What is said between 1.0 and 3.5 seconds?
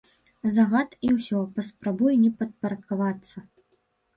і ўсё, паспрабуй не падпарадкавацца!